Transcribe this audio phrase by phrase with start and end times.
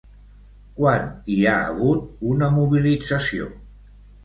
[0.79, 1.05] Quan
[1.35, 3.53] hi ha hagut una mobilització?